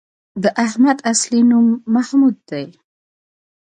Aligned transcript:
د 0.43 0.45
احمد 0.65 0.97
اصلی 1.11 1.41
نوم 1.49 1.67
محمود 1.93 2.35
دی 2.49 2.65